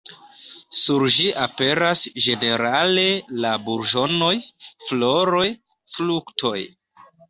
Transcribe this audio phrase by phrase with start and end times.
[0.79, 3.05] Sur ĝi aperas ĝenerale
[3.45, 4.35] la burĝonoj,
[4.89, 5.47] floroj,
[5.97, 6.61] fruktoj.